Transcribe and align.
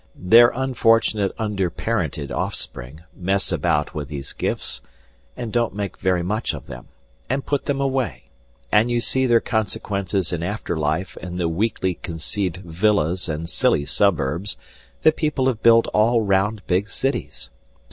Their 0.15 0.47
unfortunate 0.55 1.31
under 1.37 1.69
parented 1.69 2.31
offspring 2.31 3.03
mess 3.15 3.51
about 3.51 3.93
with 3.93 4.07
these 4.07 4.33
gifts, 4.33 4.81
and 5.37 5.53
don't 5.53 5.75
make 5.75 5.99
very 5.99 6.23
much 6.23 6.55
of 6.55 6.65
them, 6.65 6.87
and 7.29 7.45
put 7.45 7.65
them 7.67 7.79
away; 7.79 8.23
and 8.71 8.89
you 8.89 8.99
see 8.99 9.27
their 9.27 9.39
consequences 9.39 10.33
in 10.33 10.41
after 10.41 10.75
life 10.75 11.17
in 11.17 11.37
the 11.37 11.47
weakly 11.47 11.93
conceived 11.93 12.57
villas 12.65 13.29
and 13.29 13.47
silly 13.47 13.85
suburbs 13.85 14.57
that 15.03 15.17
people 15.17 15.45
have 15.45 15.61
built 15.61 15.85
all 15.89 16.23
round 16.23 16.65
big 16.65 16.89
cities. 16.89 17.51